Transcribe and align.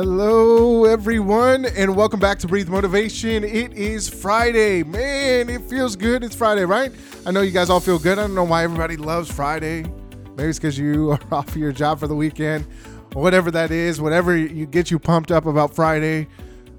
Hello, 0.00 0.84
everyone, 0.84 1.64
and 1.64 1.96
welcome 1.96 2.20
back 2.20 2.38
to 2.38 2.46
Breathe 2.46 2.68
Motivation. 2.68 3.42
It 3.42 3.72
is 3.72 4.08
Friday. 4.08 4.84
Man, 4.84 5.48
it 5.48 5.62
feels 5.62 5.96
good. 5.96 6.22
It's 6.22 6.36
Friday, 6.36 6.64
right? 6.64 6.92
I 7.26 7.32
know 7.32 7.40
you 7.40 7.50
guys 7.50 7.68
all 7.68 7.80
feel 7.80 7.98
good. 7.98 8.16
I 8.16 8.20
don't 8.22 8.36
know 8.36 8.44
why 8.44 8.62
everybody 8.62 8.96
loves 8.96 9.28
Friday. 9.28 9.82
Maybe 10.36 10.50
it's 10.50 10.60
because 10.60 10.78
you 10.78 11.10
are 11.14 11.20
off 11.32 11.56
your 11.56 11.72
job 11.72 11.98
for 11.98 12.06
the 12.06 12.14
weekend, 12.14 12.64
or 13.16 13.22
whatever 13.22 13.50
that 13.50 13.72
is, 13.72 14.00
whatever 14.00 14.36
you 14.36 14.66
get 14.66 14.88
you 14.88 15.00
pumped 15.00 15.32
up 15.32 15.46
about 15.46 15.74
Friday. 15.74 16.28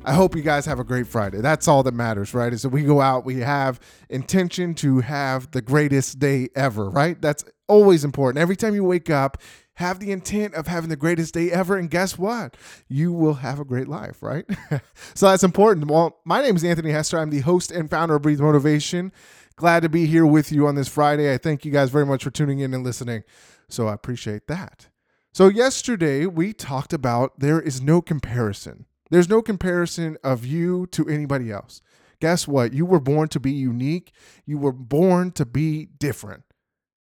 I 0.06 0.14
hope 0.14 0.34
you 0.34 0.42
guys 0.42 0.66
have 0.66 0.80
a 0.80 0.86
great 0.86 1.06
Friday. 1.06 1.42
That's 1.42 1.68
all 1.68 1.84
that 1.84 1.94
matters, 1.94 2.34
right? 2.34 2.54
Is 2.54 2.62
that 2.62 2.70
we 2.70 2.84
go 2.84 3.02
out, 3.02 3.26
we 3.26 3.42
have 3.42 3.82
intention 4.10 4.74
to 4.76 5.02
have 5.02 5.52
the 5.52 5.62
greatest 5.62 6.20
day 6.20 6.48
ever, 6.56 6.90
right? 6.90 7.22
That's 7.22 7.44
always 7.68 8.06
important. 8.06 8.42
Every 8.42 8.56
time 8.56 8.76
you 8.76 8.86
wake 8.86 9.10
up, 9.10 9.40
have 9.80 10.00
the 10.00 10.12
intent 10.12 10.54
of 10.56 10.68
having 10.68 10.90
the 10.90 10.98
greatest 10.98 11.34
day 11.34 11.50
ever. 11.50 11.78
And 11.78 11.90
guess 11.90 12.18
what? 12.18 12.58
You 12.90 13.14
will 13.14 13.36
have 13.36 13.62
a 13.62 13.66
great 13.66 13.88
life, 13.88 14.22
right? 14.22 14.46
so 15.14 15.30
that's 15.30 15.44
important. 15.44 15.88
Well, 15.88 16.20
my 16.26 16.42
name 16.42 16.58
is 16.58 16.66
Anthony 16.66 16.92
Hester. 16.92 17.18
I'm 17.18 17.30
the 17.30 17.40
host 17.40 17.72
and 17.72 17.90
founder 17.90 18.16
of 18.16 18.22
Breathe 18.22 18.42
Motivation. 18.42 19.14
Glad 19.56 19.84
to 19.84 19.90
be 19.90 20.06
here 20.06 20.26
with 20.26 20.52
you 20.52 20.68
on 20.68 20.76
this 20.76 20.90
Friday. 20.90 21.34
I 21.34 21.38
thank 21.38 21.64
you 21.64 21.72
guys 21.72 21.92
very 21.92 22.06
much 22.06 22.26
for 22.26 22.30
tuning 22.30 22.60
in 22.60 22.74
and 22.74 22.84
listening. 22.84 23.24
So 23.70 23.88
I 23.88 23.94
appreciate 23.94 24.48
that. 24.48 24.88
So, 25.32 25.48
yesterday 25.48 26.26
we 26.26 26.52
talked 26.52 26.92
about 26.92 27.40
there 27.40 27.62
is 27.62 27.82
no 27.82 28.02
comparison. 28.02 28.86
There's 29.12 29.30
no 29.30 29.42
comparison 29.42 30.18
of 30.24 30.46
you 30.46 30.88
to 30.88 31.08
anybody 31.08 31.52
else. 31.52 31.82
Guess 32.20 32.50
what? 32.50 32.74
You 32.74 32.86
were 32.86 33.00
born 33.00 33.30
to 33.30 33.40
be 33.40 33.52
unique, 33.52 34.12
you 34.46 34.58
were 34.58 34.74
born 34.74 35.32
to 35.34 35.46
be 35.46 35.86
different. 35.86 36.44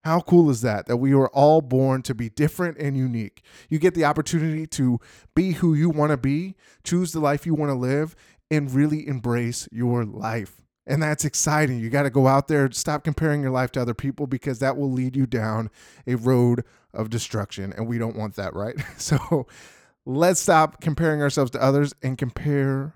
How 0.08 0.22
cool 0.22 0.50
is 0.50 0.62
that? 0.62 0.86
That 0.86 0.98
we 0.98 1.14
were 1.14 1.28
all 1.32 1.60
born 1.60 2.02
to 2.04 2.16
be 2.16 2.30
different 2.30 2.78
and 2.78 2.96
unique. 2.96 3.42
You 3.68 3.78
get 3.78 3.94
the 3.94 4.06
opportunity 4.06 4.66
to 4.68 5.02
be 5.36 5.52
who 5.52 5.74
you 5.74 5.90
want 5.90 6.12
to 6.12 6.18
be, 6.18 6.56
choose 6.86 7.12
the 7.12 7.20
life 7.20 7.46
you 7.46 7.54
want 7.54 7.72
to 7.72 7.78
live, 7.78 8.16
and 8.50 8.74
really 8.74 9.06
embrace 9.06 9.68
your 9.70 10.06
life. 10.06 10.62
And 10.86 11.04
that's 11.04 11.26
exciting. 11.26 11.80
You 11.80 11.90
got 11.90 12.04
to 12.04 12.10
go 12.10 12.26
out 12.26 12.48
there, 12.48 12.72
stop 12.72 13.04
comparing 13.04 13.42
your 13.42 13.52
life 13.52 13.74
to 13.74 13.82
other 13.82 13.94
people 13.94 14.28
because 14.28 14.60
that 14.60 14.78
will 14.78 14.90
lead 14.90 15.18
you 15.18 15.26
down 15.26 15.70
a 16.08 16.16
road 16.16 16.64
of 16.94 17.10
destruction. 17.10 17.74
And 17.74 17.86
we 17.86 17.98
don't 17.98 18.16
want 18.16 18.38
that, 18.38 18.54
right? 18.54 18.76
So 18.98 19.46
let's 20.06 20.40
stop 20.40 20.80
comparing 20.80 21.22
ourselves 21.22 21.52
to 21.52 21.62
others 21.62 21.94
and 22.02 22.18
compare 22.18 22.96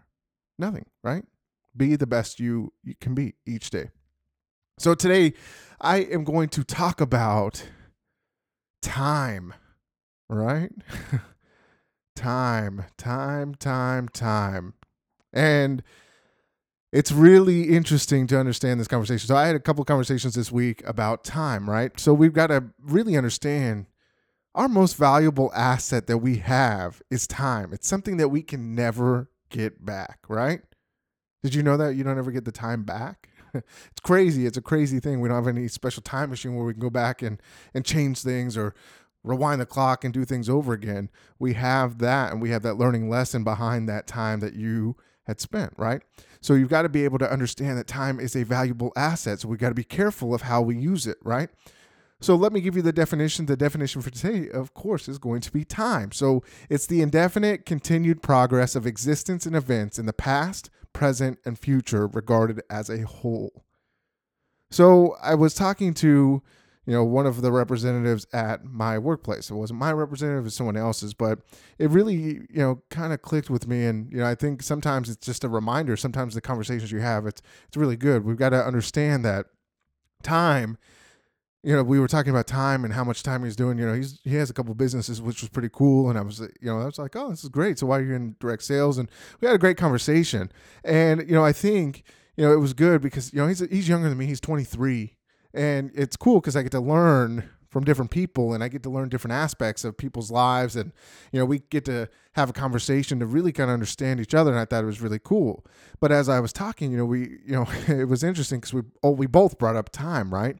nothing, 0.57 0.85
right? 1.03 1.25
Be 1.75 1.97
the 1.97 2.07
best 2.07 2.39
you, 2.39 2.71
you 2.85 2.95
can 3.01 3.13
be 3.13 3.33
each 3.45 3.69
day. 3.69 3.89
So 4.77 4.95
today, 4.95 5.33
I 5.79 5.99
am 5.99 6.23
going 6.23 6.49
to 6.49 6.63
talk 6.63 7.01
about 7.01 7.67
time, 8.81 9.53
right? 10.29 10.71
time, 12.15 12.85
time, 12.97 13.55
time, 13.55 14.07
time. 14.09 14.73
And 15.33 15.83
it's 16.91 17.11
really 17.11 17.69
interesting 17.69 18.27
to 18.27 18.39
understand 18.39 18.79
this 18.79 18.87
conversation. 18.87 19.27
So 19.27 19.35
I 19.35 19.47
had 19.47 19.55
a 19.55 19.59
couple 19.59 19.85
conversations 19.85 20.35
this 20.35 20.51
week 20.51 20.85
about 20.85 21.23
time, 21.23 21.69
right? 21.69 21.97
So 21.99 22.13
we've 22.13 22.33
got 22.33 22.47
to 22.47 22.65
really 22.81 23.15
understand 23.15 23.85
our 24.53 24.67
most 24.67 24.97
valuable 24.97 25.51
asset 25.55 26.07
that 26.07 26.17
we 26.17 26.37
have 26.37 27.01
is 27.09 27.25
time. 27.25 27.71
It's 27.71 27.87
something 27.87 28.17
that 28.17 28.27
we 28.27 28.41
can 28.43 28.75
never 28.75 29.29
get 29.49 29.85
back, 29.85 30.19
right? 30.27 30.61
Did 31.43 31.55
you 31.55 31.63
know 31.63 31.77
that 31.77 31.95
you 31.95 32.03
don't 32.03 32.17
ever 32.17 32.31
get 32.31 32.45
the 32.45 32.51
time 32.51 32.83
back? 32.83 33.29
it's 33.53 33.99
crazy. 34.03 34.45
It's 34.45 34.57
a 34.57 34.61
crazy 34.61 34.99
thing. 34.99 35.21
We 35.21 35.29
don't 35.29 35.37
have 35.43 35.47
any 35.47 35.67
special 35.67 36.01
time 36.01 36.29
machine 36.29 36.55
where 36.55 36.65
we 36.65 36.73
can 36.73 36.81
go 36.81 36.89
back 36.89 37.21
and 37.21 37.41
and 37.73 37.85
change 37.85 38.21
things 38.21 38.57
or 38.57 38.73
rewind 39.23 39.61
the 39.61 39.65
clock 39.65 40.03
and 40.03 40.13
do 40.13 40.25
things 40.25 40.49
over 40.49 40.73
again. 40.73 41.09
We 41.39 41.53
have 41.53 41.99
that 41.99 42.31
and 42.31 42.41
we 42.41 42.49
have 42.49 42.63
that 42.63 42.75
learning 42.75 43.09
lesson 43.09 43.43
behind 43.43 43.87
that 43.89 44.07
time 44.07 44.39
that 44.39 44.55
you 44.55 44.95
had 45.27 45.39
spent, 45.39 45.73
right? 45.77 46.01
So 46.41 46.55
you've 46.55 46.69
got 46.69 46.81
to 46.81 46.89
be 46.89 47.03
able 47.03 47.19
to 47.19 47.31
understand 47.31 47.77
that 47.77 47.87
time 47.87 48.19
is 48.19 48.35
a 48.35 48.43
valuable 48.43 48.91
asset. 48.95 49.39
So 49.39 49.47
we 49.47 49.57
got 49.57 49.69
to 49.69 49.75
be 49.75 49.83
careful 49.83 50.33
of 50.33 50.41
how 50.41 50.61
we 50.61 50.75
use 50.75 51.05
it, 51.05 51.17
right? 51.23 51.49
So 52.21 52.35
let 52.35 52.53
me 52.53 52.61
give 52.61 52.75
you 52.75 52.83
the 52.83 52.93
definition. 52.93 53.47
The 53.47 53.57
definition 53.57 54.01
for 54.01 54.11
today, 54.11 54.47
of 54.49 54.75
course, 54.75 55.09
is 55.09 55.17
going 55.17 55.41
to 55.41 55.51
be 55.51 55.65
time. 55.65 56.11
So 56.11 56.43
it's 56.69 56.85
the 56.85 57.01
indefinite 57.01 57.65
continued 57.65 58.21
progress 58.21 58.75
of 58.75 58.85
existence 58.85 59.47
and 59.47 59.55
events 59.55 59.97
in 59.97 60.05
the 60.05 60.13
past, 60.13 60.69
present, 60.93 61.39
and 61.45 61.57
future 61.57 62.05
regarded 62.07 62.61
as 62.69 62.89
a 62.89 63.07
whole. 63.07 63.65
So 64.69 65.17
I 65.21 65.33
was 65.33 65.55
talking 65.55 65.95
to, 65.95 66.43
you 66.85 66.93
know, 66.93 67.03
one 67.03 67.25
of 67.25 67.41
the 67.41 67.51
representatives 67.51 68.27
at 68.31 68.63
my 68.63 68.99
workplace. 68.99 69.49
It 69.49 69.55
wasn't 69.55 69.79
my 69.79 69.91
representative, 69.91 70.41
it 70.41 70.43
was 70.43 70.53
someone 70.53 70.77
else's, 70.77 71.15
but 71.15 71.39
it 71.79 71.89
really, 71.89 72.41
you 72.49 72.59
know, 72.59 72.83
kind 72.91 73.13
of 73.13 73.23
clicked 73.23 73.49
with 73.49 73.67
me. 73.67 73.85
And, 73.85 74.11
you 74.11 74.19
know, 74.19 74.27
I 74.27 74.35
think 74.35 74.61
sometimes 74.61 75.09
it's 75.09 75.25
just 75.25 75.43
a 75.43 75.49
reminder. 75.49 75.97
Sometimes 75.97 76.35
the 76.35 76.41
conversations 76.41 76.91
you 76.91 76.99
have, 76.99 77.25
it's 77.25 77.41
it's 77.67 77.77
really 77.77 77.97
good. 77.97 78.23
We've 78.23 78.37
got 78.37 78.49
to 78.49 78.63
understand 78.63 79.25
that 79.25 79.47
time 80.21 80.77
you 81.63 81.75
know, 81.75 81.83
we 81.83 81.99
were 81.99 82.07
talking 82.07 82.31
about 82.31 82.47
time 82.47 82.83
and 82.83 82.93
how 82.93 83.03
much 83.03 83.21
time 83.21 83.43
he's 83.43 83.55
doing. 83.55 83.77
You 83.77 83.85
know, 83.85 83.93
he's 83.93 84.19
he 84.23 84.35
has 84.35 84.49
a 84.49 84.53
couple 84.53 84.73
businesses, 84.73 85.21
which 85.21 85.41
was 85.41 85.49
pretty 85.49 85.69
cool. 85.71 86.09
And 86.09 86.17
I 86.17 86.21
was, 86.21 86.39
you 86.39 86.49
know, 86.63 86.81
I 86.81 86.85
was 86.85 86.97
like, 86.97 87.15
oh, 87.15 87.29
this 87.29 87.43
is 87.43 87.49
great. 87.49 87.77
So 87.77 87.87
why 87.87 87.99
are 87.99 88.03
you 88.03 88.13
in 88.13 88.35
direct 88.39 88.63
sales? 88.63 88.97
And 88.97 89.09
we 89.39 89.47
had 89.47 89.55
a 89.55 89.59
great 89.59 89.77
conversation. 89.77 90.51
And 90.83 91.21
you 91.27 91.35
know, 91.35 91.45
I 91.45 91.53
think 91.53 92.03
you 92.35 92.43
know 92.43 92.51
it 92.51 92.59
was 92.59 92.73
good 92.73 93.01
because 93.01 93.31
you 93.33 93.39
know 93.39 93.47
he's 93.47 93.59
he's 93.59 93.87
younger 93.87 94.09
than 94.09 94.17
me. 94.17 94.25
He's 94.25 94.41
23, 94.41 95.15
and 95.53 95.91
it's 95.93 96.17
cool 96.17 96.41
because 96.41 96.55
I 96.55 96.63
get 96.63 96.71
to 96.71 96.79
learn 96.79 97.49
from 97.71 97.85
different 97.85 98.11
people 98.11 98.53
and 98.53 98.63
I 98.63 98.67
get 98.67 98.83
to 98.83 98.89
learn 98.89 99.09
different 99.09 99.33
aspects 99.33 99.83
of 99.83 99.97
people's 99.97 100.29
lives 100.29 100.75
and 100.75 100.91
you 101.31 101.39
know 101.39 101.45
we 101.45 101.59
get 101.69 101.85
to 101.85 102.09
have 102.33 102.49
a 102.49 102.53
conversation 102.53 103.19
to 103.19 103.25
really 103.25 103.51
kind 103.51 103.69
of 103.69 103.73
understand 103.73 104.19
each 104.19 104.35
other 104.35 104.51
and 104.51 104.59
I 104.59 104.65
thought 104.65 104.83
it 104.83 104.87
was 104.87 105.01
really 105.01 105.19
cool. 105.19 105.65
But 105.99 106.11
as 106.11 106.29
I 106.29 106.39
was 106.39 106.53
talking, 106.53 106.91
you 106.91 106.97
know, 106.97 107.05
we 107.05 107.39
you 107.45 107.53
know 107.55 107.67
it 107.87 108.07
was 108.07 108.23
interesting 108.23 108.61
cuz 108.61 108.73
we 108.73 108.81
oh, 109.01 109.11
we 109.11 109.25
both 109.25 109.57
brought 109.57 109.75
up 109.75 109.89
time, 109.89 110.33
right? 110.33 110.57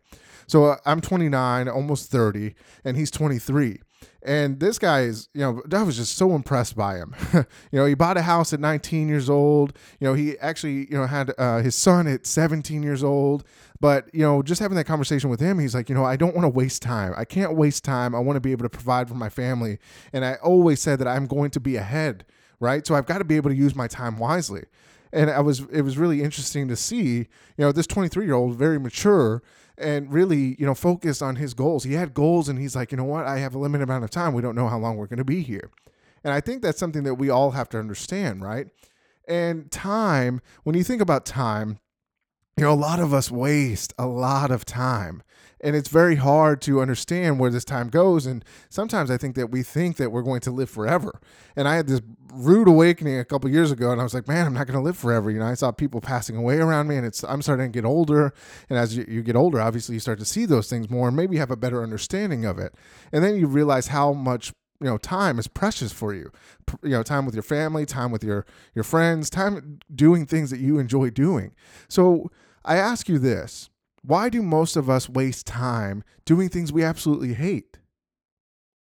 So 0.47 0.65
uh, 0.65 0.77
I'm 0.85 0.99
29, 0.99 1.69
almost 1.69 2.11
30, 2.11 2.55
and 2.83 2.97
he's 2.97 3.11
23. 3.11 3.79
And 4.23 4.59
this 4.59 4.77
guy 4.77 5.01
is, 5.01 5.29
you 5.33 5.41
know, 5.41 5.63
I 5.71 5.81
was 5.81 5.97
just 5.97 6.15
so 6.15 6.35
impressed 6.35 6.75
by 6.75 6.97
him. 6.97 7.15
you 7.33 7.45
know, 7.71 7.85
he 7.85 7.95
bought 7.95 8.17
a 8.17 8.21
house 8.21 8.53
at 8.53 8.59
19 8.59 9.09
years 9.09 9.29
old. 9.29 9.75
You 9.99 10.07
know, 10.07 10.13
he 10.13 10.37
actually, 10.37 10.87
you 10.91 10.97
know, 10.97 11.07
had 11.07 11.33
uh, 11.39 11.59
his 11.59 11.75
son 11.75 12.07
at 12.07 12.27
17 12.27 12.83
years 12.83 13.03
old. 13.03 13.43
But, 13.79 14.13
you 14.13 14.21
know, 14.21 14.43
just 14.43 14.61
having 14.61 14.75
that 14.77 14.85
conversation 14.85 15.31
with 15.31 15.39
him, 15.39 15.57
he's 15.57 15.73
like, 15.73 15.89
you 15.89 15.95
know, 15.95 16.05
I 16.05 16.17
don't 16.17 16.35
want 16.35 16.45
to 16.45 16.49
waste 16.49 16.83
time. 16.83 17.15
I 17.17 17.25
can't 17.25 17.55
waste 17.55 17.83
time. 17.83 18.13
I 18.13 18.19
want 18.19 18.37
to 18.37 18.41
be 18.41 18.51
able 18.51 18.63
to 18.63 18.69
provide 18.69 19.07
for 19.09 19.15
my 19.15 19.29
family. 19.29 19.79
And 20.13 20.23
I 20.23 20.35
always 20.35 20.79
said 20.79 20.99
that 20.99 21.07
I'm 21.07 21.25
going 21.25 21.49
to 21.51 21.59
be 21.59 21.77
ahead, 21.77 22.23
right? 22.59 22.85
So 22.85 22.93
I've 22.93 23.07
got 23.07 23.17
to 23.17 23.25
be 23.25 23.37
able 23.37 23.49
to 23.49 23.55
use 23.55 23.75
my 23.75 23.87
time 23.87 24.19
wisely. 24.19 24.65
And 25.11 25.31
I 25.31 25.39
was, 25.39 25.61
it 25.71 25.81
was 25.81 25.97
really 25.97 26.21
interesting 26.21 26.67
to 26.67 26.75
see, 26.75 27.15
you 27.15 27.27
know, 27.57 27.71
this 27.71 27.87
23 27.87 28.23
year 28.23 28.35
old, 28.35 28.55
very 28.55 28.79
mature, 28.79 29.41
and 29.81 30.11
really, 30.11 30.55
you 30.59 30.65
know, 30.65 30.75
focused 30.75 31.21
on 31.21 31.35
his 31.35 31.53
goals. 31.53 31.83
He 31.83 31.93
had 31.93 32.13
goals 32.13 32.47
and 32.49 32.59
he's 32.59 32.75
like, 32.75 32.91
you 32.91 32.97
know 32.97 33.03
what? 33.03 33.25
I 33.25 33.39
have 33.39 33.55
a 33.55 33.59
limited 33.59 33.83
amount 33.83 34.03
of 34.03 34.09
time. 34.09 34.33
We 34.33 34.41
don't 34.41 34.55
know 34.55 34.67
how 34.67 34.77
long 34.77 34.97
we're 34.97 35.07
going 35.07 35.17
to 35.17 35.25
be 35.25 35.41
here. 35.41 35.69
And 36.23 36.33
I 36.33 36.39
think 36.39 36.61
that's 36.61 36.79
something 36.79 37.03
that 37.03 37.15
we 37.15 37.29
all 37.29 37.51
have 37.51 37.69
to 37.69 37.79
understand, 37.79 38.43
right? 38.43 38.67
And 39.27 39.71
time, 39.71 40.41
when 40.63 40.75
you 40.75 40.83
think 40.83 41.01
about 41.01 41.25
time, 41.25 41.79
you 42.57 42.63
know, 42.63 42.73
a 42.73 42.75
lot 42.75 42.99
of 42.99 43.13
us 43.13 43.31
waste 43.31 43.93
a 43.97 44.05
lot 44.05 44.51
of 44.51 44.65
time 44.65 45.23
and 45.61 45.75
it's 45.75 45.89
very 45.89 46.15
hard 46.15 46.61
to 46.63 46.81
understand 46.81 47.39
where 47.39 47.51
this 47.51 47.63
time 47.63 47.89
goes. 47.89 48.25
And 48.25 48.43
sometimes 48.69 49.09
i 49.09 49.17
think 49.17 49.35
that 49.35 49.51
we 49.51 49.63
think 49.63 49.97
that 49.97 50.11
we're 50.11 50.23
going 50.23 50.41
to 50.41 50.51
live 50.51 50.69
forever. 50.69 51.21
And 51.55 51.67
i 51.67 51.75
had 51.75 51.87
this 51.87 52.01
rude 52.33 52.67
awakening 52.67 53.19
a 53.19 53.25
couple 53.25 53.49
years 53.49 53.71
ago 53.71 53.91
and 53.91 53.99
i 53.99 54.03
was 54.03 54.13
like 54.13 54.27
man 54.27 54.47
i'm 54.47 54.53
not 54.53 54.67
going 54.67 54.77
to 54.77 54.83
live 54.83 54.97
forever. 54.97 55.29
You 55.29 55.39
know 55.39 55.45
i 55.45 55.53
saw 55.53 55.71
people 55.71 56.01
passing 56.01 56.35
away 56.35 56.57
around 56.57 56.87
me 56.87 56.97
and 56.97 57.05
it's 57.05 57.23
i'm 57.23 57.41
starting 57.41 57.71
to 57.71 57.77
get 57.81 57.85
older. 57.85 58.33
And 58.69 58.77
as 58.77 58.97
you, 58.97 59.05
you 59.07 59.21
get 59.21 59.35
older 59.35 59.61
obviously 59.61 59.93
you 59.93 59.99
start 59.99 60.19
to 60.19 60.25
see 60.25 60.45
those 60.45 60.69
things 60.69 60.89
more 60.89 61.07
and 61.07 61.15
maybe 61.15 61.37
have 61.37 61.51
a 61.51 61.57
better 61.57 61.83
understanding 61.83 62.45
of 62.45 62.57
it. 62.57 62.73
And 63.11 63.23
then 63.23 63.35
you 63.35 63.47
realize 63.47 63.87
how 63.87 64.13
much 64.13 64.53
you 64.79 64.87
know 64.87 64.97
time 64.97 65.37
is 65.37 65.47
precious 65.47 65.91
for 65.91 66.13
you. 66.13 66.31
You 66.81 66.91
know 66.91 67.03
time 67.03 67.25
with 67.25 67.35
your 67.35 67.43
family 67.43 67.85
time 67.85 68.11
with 68.11 68.23
your 68.23 68.45
your 68.73 68.83
friends 68.83 69.29
time 69.29 69.79
doing 69.93 70.25
things 70.25 70.49
that 70.49 70.59
you 70.59 70.79
enjoy 70.79 71.09
doing. 71.11 71.53
So 71.87 72.31
i 72.63 72.77
ask 72.77 73.09
you 73.09 73.17
this 73.17 73.69
why 74.03 74.29
do 74.29 74.41
most 74.41 74.75
of 74.75 74.89
us 74.89 75.09
waste 75.09 75.47
time 75.47 76.03
doing 76.25 76.49
things 76.49 76.71
we 76.71 76.83
absolutely 76.83 77.33
hate? 77.33 77.77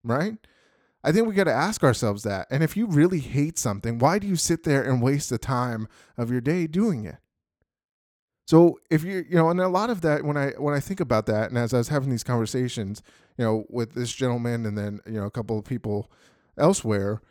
Right? 0.03 0.37
I 1.03 1.13
think 1.13 1.29
we 1.29 1.35
got 1.35 1.45
to 1.45 1.53
ask 1.53 1.85
ourselves 1.85 2.23
that. 2.23 2.47
And 2.51 2.63
if 2.63 2.77
you 2.77 2.87
really 2.87 3.21
hate 3.21 3.59
something, 3.59 3.99
why 3.99 4.19
do 4.19 4.27
you 4.27 4.37
sit 4.37 4.65
there 4.65 4.83
and 4.83 5.03
waste 5.03 5.29
the 5.31 5.39
time 5.39 5.87
of 6.17 6.31
your 6.31 6.41
day 6.41 6.67
doing 6.67 7.05
it? 7.05 7.17
So 8.47 8.79
if 8.91 9.05
you 9.05 9.25
you 9.29 9.37
know, 9.37 9.49
and 9.49 9.61
a 9.61 9.69
lot 9.69 9.91
of 9.91 10.03
that 10.03 10.23
when 10.23 10.37
I 10.37 10.51
when 10.59 10.75
I 10.75 10.81
think 10.81 11.01
about 11.01 11.27
that, 11.27 11.49
and 11.49 11.59
as 11.59 11.73
I 11.73 11.79
was 11.79 11.89
having 11.89 12.11
these 12.11 12.25
conversations, 12.25 13.03
you 13.39 13.45
know, 13.45 13.65
with 13.71 13.95
this 13.95 14.13
gentleman 14.13 14.67
and 14.67 14.77
then 14.77 15.01
you 15.07 15.15
know 15.15 15.25
a 15.25 15.31
couple 15.31 15.59
of 15.59 15.65
people 15.65 16.11
elsewhere, 16.59 17.23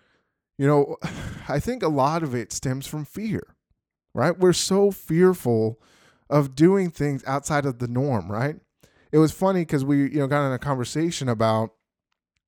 you 0.58 0.68
know, 0.68 0.98
I 1.48 1.60
think 1.60 1.84
a 1.84 1.88
lot 1.88 2.24
of 2.24 2.34
it 2.34 2.52
stems 2.52 2.88
from 2.88 3.06
fear, 3.06 3.56
right? 4.16 4.38
We're 4.38 4.54
so 4.54 4.90
fearful 4.90 5.80
of 6.34 6.56
doing 6.56 6.90
things 6.90 7.24
outside 7.28 7.64
of 7.64 7.78
the 7.78 7.88
norm, 7.88 8.30
right? 8.32 8.56
It 9.12 9.20
was 9.20 9.32
funny 9.32 9.62
because 9.62 9.86
we, 9.86 10.10
you 10.10 10.18
know, 10.18 10.26
got 10.26 10.48
in 10.48 10.52
a 10.52 10.58
conversation 10.58 11.30
about, 11.30 11.70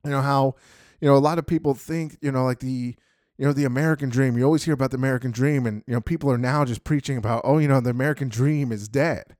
you 0.04 0.10
know, 0.10 0.22
how, 0.22 0.56
you 1.00 1.08
know, 1.08 1.16
a 1.16 1.20
lot 1.20 1.38
of 1.38 1.46
people 1.46 1.76
think, 1.76 2.18
you 2.20 2.32
know, 2.32 2.46
like 2.46 2.62
the, 2.62 2.96
you 3.38 3.46
know, 3.46 3.54
the 3.54 3.64
American 3.64 4.10
dream. 4.10 4.38
You 4.38 4.44
always 4.44 4.64
hear 4.64 4.74
about 4.74 4.90
the 4.90 4.98
American 4.98 5.30
dream, 5.30 5.68
and 5.68 5.84
you 5.86 5.94
know, 5.94 6.02
people 6.02 6.32
are 6.32 6.38
now 6.38 6.66
just 6.66 6.84
preaching 6.84 7.16
about, 7.16 7.42
oh, 7.44 7.60
you 7.60 7.68
know, 7.68 7.80
the 7.80 7.92
American 7.92 8.28
dream 8.28 8.72
is 8.72 8.88
dead. 8.88 9.36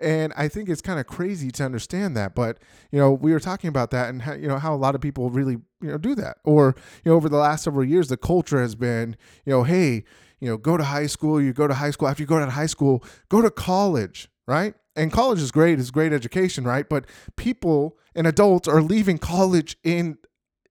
And 0.00 0.32
I 0.38 0.48
think 0.48 0.70
it's 0.70 0.80
kind 0.80 0.98
of 0.98 1.06
crazy 1.06 1.50
to 1.50 1.64
understand 1.64 2.16
that, 2.16 2.34
but 2.34 2.58
you 2.92 2.98
know, 2.98 3.12
we 3.12 3.30
were 3.30 3.40
talking 3.40 3.68
about 3.68 3.90
that, 3.90 4.08
and 4.08 4.22
how, 4.22 4.32
you 4.32 4.48
know 4.48 4.58
how 4.58 4.74
a 4.74 4.76
lot 4.76 4.94
of 4.94 5.02
people 5.02 5.28
really 5.28 5.58
you 5.82 5.90
know 5.90 5.98
do 5.98 6.14
that. 6.14 6.38
Or 6.44 6.74
you 7.04 7.10
know, 7.10 7.16
over 7.16 7.28
the 7.28 7.36
last 7.36 7.64
several 7.64 7.84
years, 7.84 8.08
the 8.08 8.16
culture 8.16 8.62
has 8.62 8.74
been, 8.74 9.16
you 9.44 9.52
know, 9.52 9.64
hey, 9.64 10.04
you 10.42 10.48
know, 10.48 10.56
go 10.56 10.76
to 10.76 10.82
high 10.82 11.06
school. 11.06 11.40
You 11.40 11.52
go 11.52 11.68
to 11.68 11.74
high 11.74 11.92
school. 11.92 12.08
After 12.08 12.20
you 12.20 12.26
go 12.26 12.40
to 12.40 12.50
high 12.50 12.66
school, 12.66 13.04
go 13.28 13.40
to 13.40 13.50
college, 13.50 14.28
right? 14.48 14.74
And 14.96 15.12
college 15.12 15.40
is 15.40 15.52
great. 15.52 15.78
It's 15.78 15.92
great 15.92 16.12
education, 16.12 16.64
right? 16.64 16.86
But 16.88 17.06
people 17.36 17.96
and 18.16 18.26
adults 18.26 18.66
are 18.66 18.82
leaving 18.82 19.18
college 19.18 19.76
in 19.84 20.18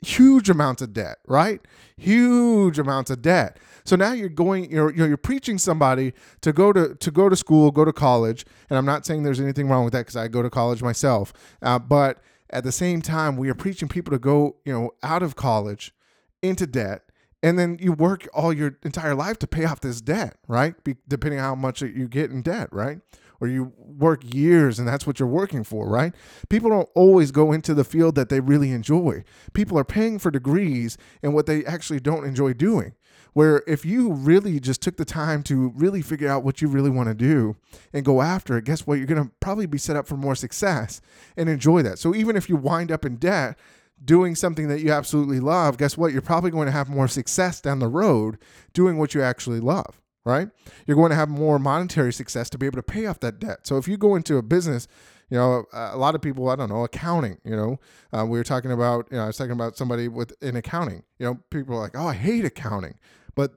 huge 0.02 0.50
amounts 0.50 0.82
of 0.82 0.92
debt, 0.92 1.20
right? 1.26 1.62
Huge 1.96 2.80
amounts 2.80 3.12
of 3.12 3.22
debt. 3.22 3.60
So 3.86 3.96
now 3.96 4.12
you're 4.12 4.28
going, 4.28 4.70
you're 4.70 4.94
you're, 4.94 5.08
you're 5.08 5.16
preaching 5.16 5.58
somebody 5.58 6.12
to 6.42 6.52
go 6.52 6.74
to 6.74 6.94
to 6.96 7.10
go 7.10 7.30
to 7.30 7.36
school, 7.38 7.72
go 7.72 7.86
to 7.86 7.94
college, 7.94 8.46
and 8.70 8.78
I'm 8.78 8.86
not 8.86 9.06
saying 9.06 9.24
there's 9.24 9.40
anything 9.40 9.70
wrong 9.70 9.86
with 9.86 9.94
that 9.94 10.02
because 10.02 10.18
I 10.18 10.28
go 10.28 10.42
to 10.42 10.50
college 10.50 10.84
myself. 10.84 11.32
Uh, 11.62 11.80
but 11.80 12.22
at 12.50 12.66
the 12.66 12.74
same 12.74 13.02
time, 13.02 13.38
we 13.38 13.50
are 13.50 13.56
preaching 13.56 13.88
people 13.88 14.12
to 14.12 14.20
go, 14.20 14.58
you 14.66 14.74
know, 14.74 14.92
out 15.02 15.24
of 15.24 15.38
college 15.38 15.94
into 16.42 16.68
debt 16.68 17.04
and 17.44 17.58
then 17.58 17.78
you 17.82 17.92
work 17.94 18.28
all 18.34 18.54
your 18.54 18.78
entire 18.84 19.16
life 19.16 19.40
to 19.40 19.48
pay 19.48 19.66
off 19.66 19.82
this 19.82 20.02
debt, 20.02 20.38
right? 20.48 20.82
Be, 20.84 20.96
depending 21.08 21.40
on 21.40 21.46
how 21.46 21.56
much 21.56 21.82
you 21.82 22.08
get 22.08 22.32
in 22.32 22.42
debt, 22.42 22.70
right? 22.72 23.00
Or 23.40 23.48
you 23.48 23.74
work 23.78 24.22
years 24.36 24.78
and 24.78 24.88
that's 24.88 25.08
what 25.08 25.20
you're 25.20 25.28
working 25.28 25.64
for, 25.64 25.90
right? 25.90 26.14
People 26.50 26.70
don't 26.70 26.90
always 26.94 27.32
go 27.32 27.52
into 27.52 27.74
the 27.74 27.84
field 27.84 28.14
that 28.16 28.30
they 28.30 28.40
really 28.40 28.72
enjoy. 28.72 29.24
People 29.54 29.80
are 29.80 29.84
paying 29.84 30.20
for 30.20 30.30
degrees 30.30 30.98
in 31.24 31.34
what 31.34 31.48
they 31.48 31.66
actually 31.66 32.00
don't 32.00 32.26
enjoy 32.26 32.54
doing. 32.54 32.94
Where 33.34 33.64
if 33.66 33.86
you 33.86 34.12
really 34.12 34.60
just 34.60 34.82
took 34.82 34.98
the 34.98 35.06
time 35.06 35.42
to 35.44 35.72
really 35.76 36.02
figure 36.02 36.30
out 36.30 36.44
what 36.44 36.62
you 36.62 36.68
really 36.68 36.90
want 36.90 37.08
to 37.08 37.16
do 37.16 37.56
and 37.94 38.04
go 38.06 38.22
after 38.22 38.58
it, 38.58 38.66
guess 38.66 38.86
what? 38.86 38.98
You're 38.98 39.08
going 39.08 39.24
to 39.24 39.32
probably 39.40 39.66
be 39.66 39.78
set 39.78 39.96
up 39.96 40.06
for 40.06 40.18
more 40.18 40.36
success 40.36 41.02
and 41.38 41.48
enjoy 41.48 41.82
that. 41.84 41.98
So 41.98 42.14
even 42.14 42.36
if 42.36 42.50
you 42.50 42.58
wind 42.58 42.92
up 42.92 43.06
in 43.06 43.16
debt, 43.16 43.58
doing 44.04 44.36
something 44.36 44.68
that 44.68 44.82
you 44.82 44.92
absolutely 44.92 45.40
love, 45.40 45.78
guess 45.78 45.98
what? 45.98 46.12
You're 46.12 46.22
probably 46.22 46.52
going 46.52 46.66
to 46.66 46.72
have 46.72 46.90
more 46.90 47.08
success 47.08 47.62
down 47.62 47.80
the 47.80 47.88
road 47.88 48.38
doing 48.74 48.98
what 48.98 49.14
you 49.14 49.22
actually 49.22 49.60
love, 49.60 50.02
right? 50.26 50.50
You're 50.88 50.98
going 50.98 51.12
to 51.12 51.16
have 51.16 51.30
more 51.30 51.60
monetary 51.60 52.14
success 52.14 52.50
to 52.52 52.58
be 52.58 52.66
able 52.66 52.78
to 52.78 52.84
pay 52.84 53.06
off 53.06 53.20
that 53.20 53.40
debt. 53.40 53.68
So 53.68 53.78
if 53.78 53.88
you 53.88 53.98
go 53.98 54.16
into 54.16 54.38
a 54.38 54.42
business, 54.42 54.88
you 55.30 55.38
know, 55.38 55.66
a 55.72 55.98
lot 55.98 56.16
of 56.16 56.22
people, 56.22 56.50
I 56.50 56.56
don't 56.56 56.70
know, 56.70 56.84
accounting, 56.84 57.38
you 57.46 57.56
know, 57.56 57.80
uh, 58.12 58.26
we 58.26 58.38
were 58.38 58.44
talking 58.44 58.72
about, 58.72 59.08
you 59.12 59.18
know, 59.18 59.24
I 59.24 59.28
was 59.28 59.38
talking 59.38 59.54
about 59.54 59.78
somebody 59.78 60.08
with 60.08 60.34
in 60.42 60.56
accounting, 60.56 61.04
you 61.20 61.26
know, 61.26 61.40
people 61.50 61.76
are 61.76 61.80
like, 61.80 61.96
oh, 61.96 62.08
I 62.08 62.16
hate 62.16 62.44
accounting, 62.44 62.96
but 63.36 63.54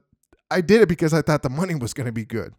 I 0.49 0.61
did 0.61 0.81
it 0.81 0.89
because 0.89 1.13
I 1.13 1.21
thought 1.21 1.43
the 1.43 1.49
money 1.49 1.75
was 1.75 1.93
going 1.93 2.05
to 2.05 2.13
be 2.13 2.25
good. 2.25 2.53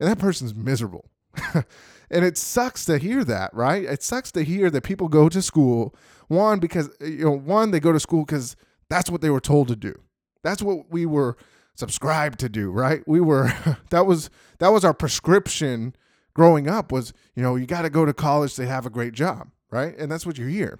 And 0.00 0.08
that 0.08 0.18
person's 0.18 0.54
miserable. 0.54 1.10
and 1.54 2.24
it 2.24 2.36
sucks 2.36 2.84
to 2.86 2.98
hear 2.98 3.24
that, 3.24 3.52
right? 3.54 3.84
It 3.84 4.02
sucks 4.02 4.32
to 4.32 4.42
hear 4.42 4.70
that 4.70 4.82
people 4.82 5.08
go 5.08 5.28
to 5.28 5.42
school 5.42 5.94
one 6.28 6.58
because 6.58 6.90
eh, 7.00 7.06
you 7.06 7.24
know 7.24 7.36
one 7.36 7.70
they 7.70 7.80
go 7.80 7.92
to 7.92 8.00
school 8.00 8.24
because 8.24 8.56
that's 8.88 9.10
what 9.10 9.20
they 9.20 9.30
were 9.30 9.40
told 9.40 9.68
to 9.68 9.76
do. 9.76 9.94
That's 10.42 10.62
what 10.62 10.90
we 10.90 11.06
were 11.06 11.36
subscribed 11.74 12.38
to 12.40 12.48
do, 12.48 12.70
right? 12.70 13.02
We 13.06 13.20
were 13.20 13.52
that 13.90 14.06
was 14.06 14.30
that 14.58 14.68
was 14.68 14.84
our 14.84 14.94
prescription 14.94 15.94
growing 16.38 16.68
up 16.68 16.92
was, 16.92 17.12
you 17.34 17.42
know, 17.42 17.56
you 17.56 17.66
got 17.66 17.82
to 17.82 17.90
go 17.90 18.06
to 18.06 18.14
college 18.14 18.54
to 18.54 18.64
have 18.64 18.86
a 18.86 18.90
great 18.90 19.12
job, 19.12 19.48
right? 19.72 19.98
And 19.98 20.08
that's 20.10 20.24
what 20.24 20.38
you 20.38 20.46
hear. 20.46 20.78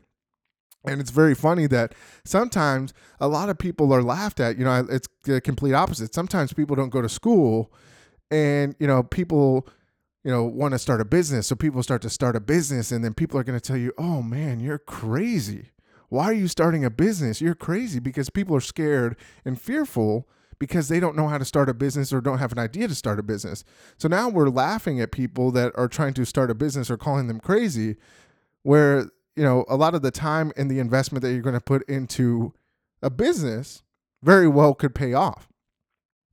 And 0.85 1.01
it's 1.01 1.11
very 1.11 1.35
funny 1.35 1.67
that 1.67 1.97
sometimes 2.25 2.95
a 3.19 3.27
lot 3.27 3.49
of 3.49 3.59
people 3.59 3.93
are 3.93 4.03
laughed 4.03 4.39
at. 4.39 4.57
You 4.57 4.65
know, 4.65 4.87
it's 4.89 5.09
the 5.25 5.41
complete 5.41 5.75
opposite. 5.75 6.15
Sometimes 6.15 6.53
people 6.53 6.77
don't 6.77 6.91
go 6.91 7.03
to 7.03 7.09
school 7.09 7.73
and, 8.31 8.77
you 8.79 8.87
know, 8.87 9.03
people 9.03 9.67
you 10.25 10.31
know, 10.31 10.45
want 10.45 10.73
to 10.73 10.79
start 10.79 11.01
a 11.01 11.05
business. 11.05 11.47
So 11.47 11.55
people 11.55 11.83
start 11.83 12.03
to 12.03 12.11
start 12.11 12.37
a 12.37 12.41
business, 12.41 12.93
and 12.93 13.05
then 13.05 13.15
people 13.15 13.39
are 13.39 13.45
going 13.45 13.59
to 13.59 13.67
tell 13.67 13.77
you, 13.77 13.93
oh 13.99 14.23
man, 14.23 14.61
you're 14.61 14.79
crazy. 14.79 15.71
Why 16.09 16.25
are 16.25 16.35
you 16.35 16.49
starting 16.49 16.85
a 16.85 16.91
business? 16.91 17.41
You're 17.41 17.55
crazy 17.55 17.99
because 17.99 18.31
people 18.31 18.57
are 18.57 18.61
scared 18.61 19.17
and 19.45 19.61
fearful 19.61 20.29
because 20.59 20.89
they 20.89 20.99
don't 20.99 21.17
know 21.17 21.29
how 21.29 21.39
to 21.39 21.45
start 21.45 21.69
a 21.69 21.75
business 21.75 22.13
or 22.13 22.21
don't 22.21 22.39
have 22.39 22.51
an 22.51 22.59
idea 22.59 22.89
to 22.89 22.95
start 22.95 23.21
a 23.21 23.23
business. 23.23 23.63
So 23.97 24.09
now 24.09 24.29
we're 24.29 24.49
laughing 24.49 25.01
at 25.01 25.13
people 25.13 25.51
that 25.53 25.73
are 25.77 25.87
trying 25.87 26.15
to 26.15 26.25
start 26.25 26.51
a 26.51 26.55
business 26.55 26.91
or 26.91 26.97
calling 26.97 27.29
them 27.29 27.39
crazy, 27.41 27.97
where, 28.63 29.11
you 29.37 29.45
know, 29.45 29.65
a 29.69 29.77
lot 29.77 29.95
of 29.95 30.03
the 30.03 30.11
time 30.11 30.53
and 30.57 30.71
the 30.71 30.81
investment 30.81 31.23
that 31.23 31.33
you're 31.33 31.43
going 31.43 31.55
to 31.55 31.61
put 31.61 31.89
into 31.89 32.55
a 33.03 33.11
business 33.11 33.83
very 34.23 34.49
well 34.49 34.75
could 34.75 34.95
pay 34.95 35.15
off. 35.15 35.49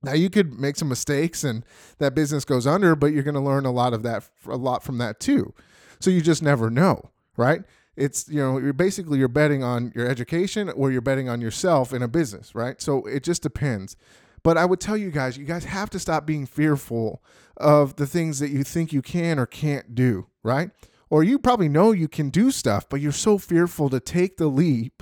Now 0.06 0.14
you 0.14 0.30
could 0.30 0.60
make 0.60 0.76
some 0.76 0.88
mistakes 0.88 1.44
and 1.44 1.66
that 1.98 2.16
business 2.16 2.46
goes 2.46 2.66
under, 2.66 2.96
but 2.96 3.08
you're 3.08 3.24
going 3.24 3.36
to 3.36 3.42
learn 3.42 3.66
a 3.66 3.72
lot 3.72 3.94
of 3.94 4.04
that, 4.04 4.30
a 4.48 4.56
lot 4.56 4.84
from 4.84 4.98
that 5.00 5.20
too. 5.20 5.54
So 6.00 6.10
you 6.10 6.22
just 6.22 6.44
never 6.44 6.70
know, 6.70 7.10
right? 7.36 7.64
It's 7.98 8.28
you 8.30 8.40
know 8.40 8.58
you're 8.58 8.74
basically 8.74 9.20
you're 9.20 9.28
betting 9.28 9.64
on 9.64 9.92
your 9.96 10.08
education 10.08 10.70
or 10.70 10.92
you're 10.92 11.02
betting 11.02 11.30
on 11.30 11.42
yourself 11.42 11.94
in 11.94 12.04
a 12.04 12.08
business, 12.08 12.54
right? 12.54 12.82
So 12.82 13.06
it 13.06 13.24
just 13.24 13.42
depends. 13.42 13.96
But 14.44 14.58
I 14.58 14.66
would 14.66 14.80
tell 14.80 14.96
you 14.96 15.10
guys, 15.10 15.38
you 15.38 15.46
guys 15.46 15.66
have 15.66 15.90
to 15.90 16.00
stop 16.00 16.26
being 16.26 16.46
fearful 16.46 17.24
of 17.58 17.96
the 17.96 18.06
things 18.06 18.40
that 18.40 18.50
you 18.50 18.64
think 18.64 18.94
you 18.94 19.02
can 19.02 19.40
or 19.40 19.48
can't 19.48 19.96
do, 19.96 20.28
right? 20.44 20.70
Or 21.10 21.24
you 21.24 21.40
probably 21.40 21.70
know 21.70 21.92
you 21.92 22.08
can 22.08 22.30
do 22.30 22.52
stuff, 22.52 22.88
but 22.88 23.02
you're 23.02 23.12
so 23.12 23.38
fearful 23.38 23.90
to 23.90 24.00
take 24.00 24.38
the 24.38 24.48
leap 24.48 25.02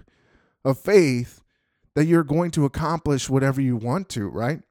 of 0.63 0.79
faith 0.79 1.41
that 1.95 2.05
you're 2.05 2.23
going 2.23 2.51
to 2.51 2.65
accomplish 2.65 3.29
whatever 3.29 3.59
you 3.59 3.75
want 3.75 4.09
to, 4.09 4.27
right? 4.27 4.61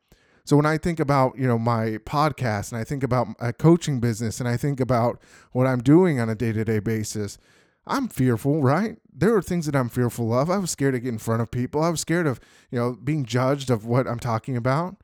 So 0.45 0.57
when 0.57 0.67
I 0.67 0.77
think 0.77 0.99
about, 0.99 1.39
you 1.39 1.47
know, 1.47 1.59
my 1.59 1.99
podcast 2.05 2.73
and 2.73 2.81
I 2.81 2.85
think 2.85 3.03
about 3.03 3.29
a 3.39 3.53
coaching 3.53 4.01
business 4.01 4.41
and 4.41 4.49
I 4.49 4.57
think 4.57 4.81
about 4.81 5.23
what 5.53 5.67
I'm 5.67 5.81
doing 5.81 6.19
on 6.19 6.29
a 6.29 6.35
day-to-day 6.35 6.81
basis, 6.81 7.39
I'm 7.87 8.09
fearful, 8.09 8.63
right? 8.63 8.97
There 9.13 9.35
are 9.37 9.43
things 9.43 9.67
that 9.67 9.77
I'm 9.77 9.89
fearful 9.89 10.33
of. 10.33 10.51
I 10.51 10.59
was 10.59 10.71
scared 10.71 10.95
to 10.95 11.01
get 11.01 11.09
in 11.09 11.19
front 11.19 11.43
of 11.43 11.51
people. 11.51 11.83
I 11.83 11.91
was 11.91 12.01
scared 12.01 12.27
of, 12.27 12.41
you 12.71 12.79
know, 12.79 12.93
being 12.93 13.25
judged 13.25 13.71
of 13.71 13.87
what 13.87 14.07
I'm 14.07 14.19
talking 14.19 14.57
about. 14.57 14.97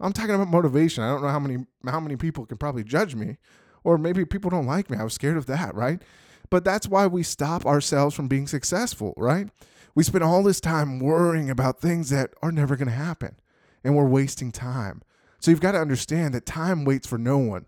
I'm 0.00 0.12
talking 0.12 0.34
about 0.34 0.48
motivation. 0.48 1.02
I 1.02 1.08
don't 1.08 1.22
know 1.22 1.28
how 1.28 1.38
many 1.38 1.64
how 1.86 2.00
many 2.00 2.16
people 2.16 2.44
can 2.44 2.58
probably 2.58 2.84
judge 2.84 3.14
me 3.14 3.38
or 3.84 3.96
maybe 3.96 4.24
people 4.24 4.50
don't 4.50 4.66
like 4.66 4.90
me. 4.90 4.98
I 4.98 5.04
was 5.04 5.14
scared 5.14 5.36
of 5.36 5.46
that, 5.46 5.74
right? 5.74 6.02
But 6.50 6.64
that's 6.64 6.88
why 6.88 7.06
we 7.06 7.22
stop 7.22 7.64
ourselves 7.64 8.14
from 8.14 8.28
being 8.28 8.46
successful, 8.46 9.14
right? 9.16 9.48
We 9.94 10.02
spend 10.04 10.24
all 10.24 10.42
this 10.42 10.60
time 10.60 11.00
worrying 11.00 11.48
about 11.48 11.80
things 11.80 12.10
that 12.10 12.34
are 12.42 12.52
never 12.52 12.76
going 12.76 12.88
to 12.88 12.94
happen 12.94 13.36
and 13.86 13.94
we're 13.94 14.04
wasting 14.04 14.50
time. 14.50 15.00
So 15.38 15.52
you've 15.52 15.60
got 15.60 15.72
to 15.72 15.78
understand 15.78 16.34
that 16.34 16.44
time 16.44 16.84
waits 16.84 17.06
for 17.06 17.18
no 17.18 17.38
one. 17.38 17.66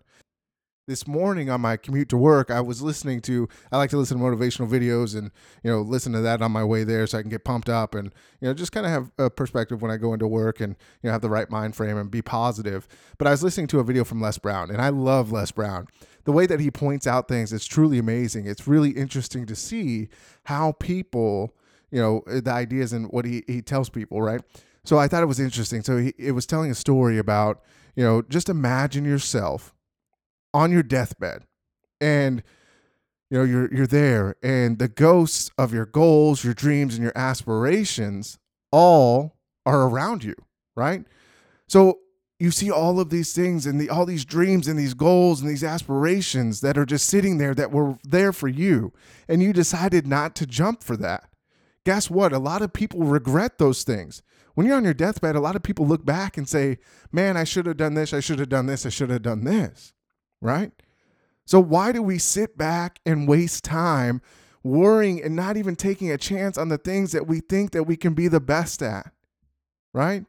This 0.85 1.07
morning 1.07 1.49
on 1.49 1.61
my 1.61 1.77
commute 1.77 2.09
to 2.09 2.17
work, 2.17 2.51
I 2.51 2.59
was 2.59 2.81
listening 2.81 3.21
to 3.21 3.47
I 3.71 3.77
like 3.77 3.91
to 3.91 3.97
listen 3.97 4.17
to 4.17 4.23
motivational 4.23 4.67
videos 4.67 5.15
and 5.15 5.31
you 5.63 5.71
know 5.71 5.81
listen 5.81 6.11
to 6.13 6.21
that 6.21 6.41
on 6.41 6.51
my 6.51 6.63
way 6.63 6.83
there 6.83 7.07
so 7.07 7.19
I 7.19 7.21
can 7.21 7.29
get 7.29 7.45
pumped 7.45 7.69
up 7.69 7.93
and 7.95 8.11
you 8.41 8.47
know 8.47 8.53
just 8.55 8.71
kind 8.71 8.85
of 8.85 8.91
have 8.91 9.11
a 9.17 9.29
perspective 9.29 9.81
when 9.81 9.91
I 9.91 9.97
go 9.97 10.13
into 10.13 10.27
work 10.27 10.59
and 10.59 10.75
you 11.01 11.07
know 11.07 11.11
have 11.11 11.21
the 11.21 11.29
right 11.29 11.49
mind 11.49 11.75
frame 11.75 11.95
and 11.95 12.11
be 12.11 12.23
positive. 12.23 12.87
But 13.17 13.27
I 13.27 13.31
was 13.31 13.43
listening 13.43 13.67
to 13.67 13.79
a 13.79 13.83
video 13.83 14.03
from 14.03 14.19
Les 14.19 14.39
Brown 14.39 14.71
and 14.71 14.81
I 14.81 14.89
love 14.89 15.31
Les 15.31 15.51
Brown. 15.51 15.87
The 16.25 16.31
way 16.31 16.47
that 16.47 16.59
he 16.59 16.71
points 16.71 17.07
out 17.07 17.27
things 17.27 17.53
is 17.53 17.65
truly 17.65 17.99
amazing. 17.99 18.47
It's 18.47 18.67
really 18.67 18.89
interesting 18.89 19.45
to 19.45 19.55
see 19.55 20.09
how 20.45 20.73
people, 20.73 21.55
you 21.91 22.01
know, 22.01 22.23
the 22.25 22.51
ideas 22.51 22.91
and 22.93 23.09
what 23.11 23.25
he, 23.25 23.43
he 23.47 23.61
tells 23.61 23.89
people, 23.89 24.21
right? 24.21 24.41
So 24.83 24.97
I 24.97 25.07
thought 25.07 25.23
it 25.23 25.27
was 25.27 25.39
interesting. 25.39 25.81
So 25.81 25.97
he, 25.97 26.13
it 26.17 26.31
was 26.31 26.45
telling 26.45 26.71
a 26.71 26.75
story 26.75 27.17
about, 27.17 27.61
you 27.95 28.03
know, 28.03 28.21
just 28.21 28.49
imagine 28.49 29.05
yourself 29.05 29.73
on 30.53 30.71
your 30.71 30.83
deathbed 30.83 31.43
and 32.01 32.41
you 33.29 33.37
know 33.37 33.43
you're 33.43 33.71
you're 33.73 33.87
there 33.87 34.35
and 34.41 34.79
the 34.79 34.87
ghosts 34.87 35.51
of 35.57 35.73
your 35.73 35.85
goals, 35.85 36.43
your 36.43 36.53
dreams 36.53 36.95
and 36.95 37.03
your 37.03 37.15
aspirations 37.15 38.39
all 38.71 39.35
are 39.65 39.87
around 39.87 40.23
you, 40.23 40.35
right? 40.75 41.03
So 41.67 41.99
you 42.39 42.51
see 42.51 42.71
all 42.71 42.99
of 42.99 43.09
these 43.09 43.33
things 43.33 43.65
and 43.65 43.79
the, 43.79 43.89
all 43.89 44.05
these 44.05 44.25
dreams 44.25 44.67
and 44.67 44.79
these 44.79 44.93
goals 44.93 45.41
and 45.41 45.49
these 45.49 45.63
aspirations 45.63 46.61
that 46.61 46.77
are 46.77 46.85
just 46.85 47.07
sitting 47.07 47.37
there 47.37 47.53
that 47.53 47.71
were 47.71 47.97
there 48.03 48.31
for 48.31 48.47
you 48.47 48.93
and 49.27 49.43
you 49.43 49.51
decided 49.51 50.07
not 50.07 50.35
to 50.37 50.47
jump 50.47 50.83
for 50.83 50.95
that. 50.97 51.29
Guess 51.85 52.09
what? 52.09 52.33
A 52.33 52.39
lot 52.39 52.61
of 52.61 52.73
people 52.73 53.03
regret 53.03 53.57
those 53.57 53.83
things 53.83 54.21
when 54.59 54.67
you're 54.67 54.75
on 54.75 54.83
your 54.83 54.93
deathbed, 54.93 55.37
a 55.37 55.39
lot 55.39 55.55
of 55.55 55.63
people 55.63 55.87
look 55.87 56.03
back 56.03 56.35
and 56.35 56.45
say, 56.45 56.79
man, 57.13 57.37
I 57.37 57.45
should 57.45 57.65
have 57.65 57.77
done 57.77 57.93
this, 57.93 58.13
I 58.13 58.19
should 58.19 58.39
have 58.39 58.49
done 58.49 58.65
this, 58.65 58.85
I 58.85 58.89
should 58.89 59.09
have 59.09 59.21
done 59.21 59.45
this, 59.45 59.93
right? 60.41 60.73
So 61.45 61.61
why 61.61 61.93
do 61.93 62.01
we 62.01 62.17
sit 62.17 62.57
back 62.57 62.99
and 63.05 63.25
waste 63.25 63.63
time 63.63 64.21
worrying 64.61 65.23
and 65.23 65.33
not 65.33 65.55
even 65.55 65.77
taking 65.77 66.11
a 66.11 66.17
chance 66.17 66.57
on 66.57 66.67
the 66.67 66.77
things 66.77 67.13
that 67.13 67.25
we 67.25 67.39
think 67.39 67.71
that 67.71 67.83
we 67.83 67.95
can 67.95 68.13
be 68.13 68.27
the 68.27 68.41
best 68.41 68.81
at, 68.81 69.13
right? 69.93 70.25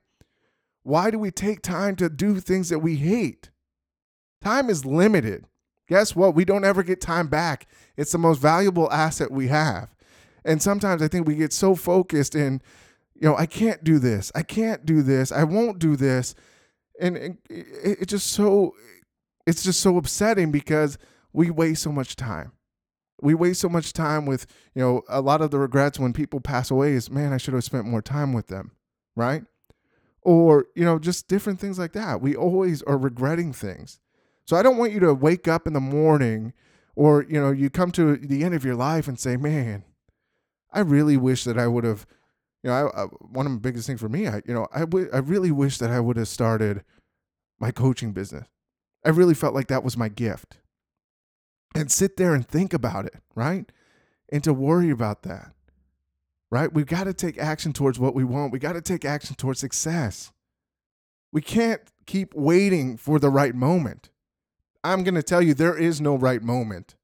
Why 0.84 1.10
do 1.10 1.18
we 1.18 1.32
take 1.32 1.60
time 1.60 1.96
to 1.96 2.08
do 2.08 2.38
things 2.38 2.68
that 2.68 2.78
we 2.78 2.94
hate? 2.94 3.50
Time 4.40 4.70
is 4.70 4.84
limited. 4.84 5.46
Guess 5.88 6.14
what? 6.14 6.36
We 6.36 6.44
don't 6.44 6.64
ever 6.64 6.84
get 6.84 7.00
time 7.00 7.26
back. 7.26 7.66
It's 7.96 8.12
the 8.12 8.18
most 8.18 8.40
valuable 8.40 8.88
asset 8.92 9.32
we 9.32 9.48
have. 9.48 9.92
And 10.44 10.62
sometimes 10.62 11.02
I 11.02 11.08
think 11.08 11.26
we 11.26 11.34
get 11.34 11.52
so 11.52 11.74
focused 11.74 12.34
in 12.34 12.62
you 13.20 13.28
know, 13.28 13.36
I 13.36 13.46
can't 13.46 13.84
do 13.84 13.98
this. 13.98 14.32
I 14.34 14.42
can't 14.42 14.86
do 14.86 15.02
this. 15.02 15.30
I 15.30 15.44
won't 15.44 15.78
do 15.78 15.94
this. 15.94 16.34
And 16.98 17.16
it, 17.16 17.36
it, 17.50 17.98
it 18.00 18.06
just 18.06 18.28
so 18.28 18.74
it's 19.46 19.62
just 19.62 19.80
so 19.80 19.96
upsetting 19.96 20.50
because 20.50 20.98
we 21.32 21.50
waste 21.50 21.82
so 21.82 21.92
much 21.92 22.16
time. 22.16 22.52
We 23.22 23.34
waste 23.34 23.60
so 23.60 23.68
much 23.68 23.92
time 23.92 24.24
with, 24.24 24.46
you 24.74 24.80
know, 24.80 25.02
a 25.08 25.20
lot 25.20 25.42
of 25.42 25.50
the 25.50 25.58
regrets 25.58 25.98
when 25.98 26.14
people 26.14 26.40
pass 26.40 26.70
away 26.70 26.92
is, 26.92 27.10
man, 27.10 27.32
I 27.32 27.36
should 27.36 27.52
have 27.52 27.64
spent 27.64 27.86
more 27.86 28.00
time 28.00 28.32
with 28.32 28.46
them, 28.46 28.72
right? 29.14 29.44
Or, 30.22 30.66
you 30.74 30.84
know, 30.84 30.98
just 30.98 31.28
different 31.28 31.60
things 31.60 31.78
like 31.78 31.92
that. 31.92 32.22
We 32.22 32.34
always 32.34 32.82
are 32.84 32.96
regretting 32.96 33.52
things. 33.52 33.98
So 34.46 34.56
I 34.56 34.62
don't 34.62 34.78
want 34.78 34.92
you 34.92 35.00
to 35.00 35.12
wake 35.12 35.48
up 35.48 35.66
in 35.66 35.74
the 35.74 35.80
morning 35.80 36.54
or, 36.96 37.26
you 37.28 37.40
know, 37.40 37.50
you 37.50 37.68
come 37.68 37.90
to 37.92 38.16
the 38.16 38.42
end 38.44 38.54
of 38.54 38.64
your 38.64 38.74
life 38.74 39.06
and 39.06 39.18
say, 39.18 39.36
man, 39.36 39.84
I 40.72 40.80
really 40.80 41.16
wish 41.16 41.44
that 41.44 41.58
I 41.58 41.66
would 41.66 41.84
have, 41.84 42.06
you 42.62 42.70
know, 42.70 42.74
I, 42.74 43.02
I, 43.02 43.04
one 43.04 43.46
of 43.46 43.52
the 43.52 43.58
biggest 43.58 43.86
things 43.86 44.00
for 44.00 44.08
me, 44.08 44.28
I, 44.28 44.42
you 44.46 44.54
know, 44.54 44.66
I, 44.72 44.80
w- 44.80 45.10
I 45.12 45.18
really 45.18 45.50
wish 45.50 45.78
that 45.78 45.90
I 45.90 46.00
would 46.00 46.16
have 46.16 46.28
started 46.28 46.84
my 47.58 47.70
coaching 47.70 48.12
business. 48.12 48.46
I 49.04 49.10
really 49.10 49.34
felt 49.34 49.54
like 49.54 49.68
that 49.68 49.84
was 49.84 49.96
my 49.96 50.08
gift 50.08 50.58
and 51.74 51.90
sit 51.90 52.16
there 52.16 52.34
and 52.34 52.46
think 52.46 52.72
about 52.72 53.06
it, 53.06 53.16
right? 53.34 53.70
And 54.30 54.44
to 54.44 54.52
worry 54.52 54.90
about 54.90 55.22
that, 55.22 55.52
right? 56.50 56.72
We've 56.72 56.86
got 56.86 57.04
to 57.04 57.14
take 57.14 57.38
action 57.38 57.72
towards 57.72 57.98
what 57.98 58.14
we 58.14 58.24
want. 58.24 58.52
We 58.52 58.58
got 58.58 58.74
to 58.74 58.82
take 58.82 59.04
action 59.04 59.36
towards 59.36 59.60
success. 59.60 60.32
We 61.32 61.40
can't 61.40 61.80
keep 62.06 62.34
waiting 62.34 62.96
for 62.96 63.18
the 63.18 63.30
right 63.30 63.54
moment. 63.54 64.10
I'm 64.82 65.04
going 65.04 65.14
to 65.14 65.22
tell 65.22 65.42
you, 65.42 65.54
there 65.54 65.76
is 65.76 66.00
no 66.00 66.16
right 66.16 66.42
moment. 66.42 66.96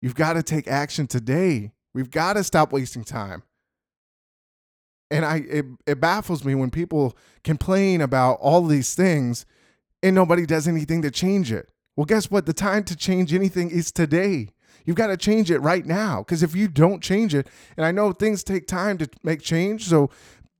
You've 0.00 0.14
got 0.14 0.34
to 0.34 0.42
take 0.42 0.66
action 0.66 1.06
today. 1.06 1.72
We've 1.94 2.10
got 2.10 2.34
to 2.34 2.44
stop 2.44 2.72
wasting 2.72 3.04
time. 3.04 3.42
And 5.10 5.24
I 5.24 5.38
it, 5.38 5.66
it 5.86 6.00
baffles 6.00 6.44
me 6.44 6.54
when 6.54 6.70
people 6.70 7.16
complain 7.42 8.00
about 8.00 8.34
all 8.40 8.64
these 8.64 8.94
things 8.94 9.44
and 10.02 10.14
nobody 10.14 10.46
does 10.46 10.68
anything 10.68 11.02
to 11.02 11.10
change 11.10 11.50
it. 11.50 11.68
Well, 11.96 12.06
guess 12.06 12.30
what? 12.30 12.46
The 12.46 12.52
time 12.52 12.84
to 12.84 12.96
change 12.96 13.34
anything 13.34 13.70
is 13.70 13.92
today. 13.92 14.50
You've 14.84 14.96
got 14.96 15.08
to 15.08 15.16
change 15.16 15.50
it 15.50 15.58
right 15.58 15.84
now. 15.84 16.20
Because 16.20 16.42
if 16.42 16.54
you 16.54 16.68
don't 16.68 17.02
change 17.02 17.34
it, 17.34 17.48
and 17.76 17.84
I 17.84 17.92
know 17.92 18.12
things 18.12 18.42
take 18.42 18.66
time 18.66 18.96
to 18.98 19.08
make 19.22 19.42
change, 19.42 19.86
so 19.86 20.10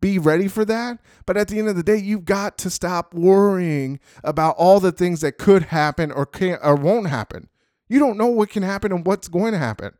be 0.01 0.19
ready 0.19 0.49
for 0.49 0.65
that. 0.67 0.99
But 1.27 1.37
at 1.37 1.49
the 1.49 1.59
end 1.59 1.69
of 1.69 1.77
the 1.77 1.83
day, 1.83 1.97
you've 1.97 2.25
got 2.25 2.59
to 2.59 2.71
stop 2.71 3.15
worrying 3.15 4.01
about 4.25 4.57
all 4.57 4.81
the 4.81 4.93
things 4.93 5.21
that 5.21 5.39
could 5.39 5.65
happen 5.65 6.11
or 6.11 6.27
can't 6.27 6.61
or 6.63 6.75
won't 6.75 7.09
happen. 7.09 7.49
You 7.89 7.99
don't 7.99 8.19
know 8.19 8.27
what 8.27 8.51
can 8.51 8.63
happen 8.63 8.93
and 8.93 9.07
what's 9.07 9.29
going 9.29 9.53
to 9.53 9.59
happen. 9.59 9.93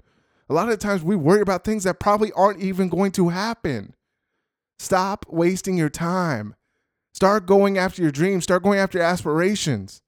A 0.51 0.53
lot 0.53 0.69
of 0.69 0.79
times 0.79 1.03
we 1.03 1.17
worry 1.17 1.41
about 1.41 1.65
things 1.65 1.85
that 1.85 2.01
probably 2.01 2.33
aren't 2.33 2.61
even 2.61 2.89
going 2.89 3.13
to 3.13 3.29
happen. 3.29 3.95
Stop 4.79 5.25
wasting 5.29 5.79
your 5.79 5.89
time. 5.89 6.57
Start 7.15 7.47
going 7.47 7.79
after 7.79 8.03
your 8.03 8.11
dreams. 8.11 8.45
Start 8.45 8.63
going 8.63 8.79
after 8.79 8.99
your 8.99 9.07
aspirations. 9.07 10.03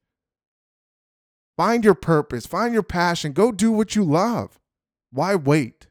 Find 1.57 1.85
your 1.85 1.95
purpose, 1.95 2.47
find 2.47 2.73
your 2.73 2.83
passion, 2.83 3.33
go 3.33 3.53
do 3.53 3.71
what 3.71 3.95
you 3.95 4.05
love. 4.05 4.59
Why 5.13 5.35
wait? 5.35 5.87